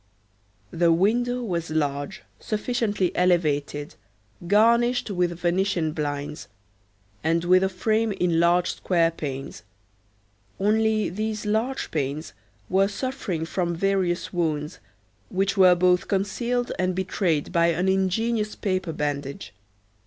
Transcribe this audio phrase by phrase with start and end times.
[0.71, 3.93] The window was large, sufficiently elevated,
[4.47, 6.47] garnished with Venetian blinds,
[7.23, 9.61] and with a frame in large square panes;
[10.59, 12.33] only these large panes
[12.67, 14.79] were suffering from various wounds,
[15.29, 19.53] which were both concealed and betrayed by an ingenious paper bandage.